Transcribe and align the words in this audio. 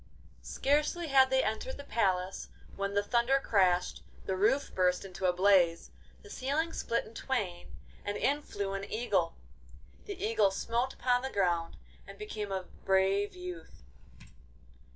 Scarcely 0.41 1.09
had 1.09 1.29
they 1.29 1.43
entered 1.43 1.77
the 1.77 1.83
palace 1.83 2.49
when 2.75 2.95
the 2.95 3.03
thunder 3.03 3.39
crashed, 3.39 4.01
the 4.25 4.35
roof 4.35 4.73
burst 4.73 5.05
into 5.05 5.27
a 5.27 5.31
blaze, 5.31 5.91
the 6.23 6.29
ceiling 6.31 6.73
split 6.73 7.05
in 7.05 7.13
twain, 7.13 7.75
and 8.03 8.17
in 8.17 8.41
flew 8.41 8.73
an 8.73 8.91
eagle. 8.91 9.35
The 10.05 10.19
Eagle 10.19 10.49
smote 10.49 10.95
upon 10.95 11.21
the 11.21 11.29
ground 11.29 11.77
and 12.07 12.17
became 12.17 12.51
a 12.51 12.63
brave 12.83 13.35
youth. 13.35 13.83